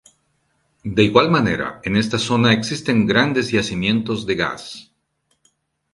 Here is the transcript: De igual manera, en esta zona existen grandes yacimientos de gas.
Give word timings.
De 0.95 1.03
igual 1.09 1.29
manera, 1.35 1.79
en 1.83 1.95
esta 1.95 2.17
zona 2.17 2.53
existen 2.53 3.05
grandes 3.05 3.51
yacimientos 3.51 4.25
de 4.25 4.33
gas. 4.33 4.91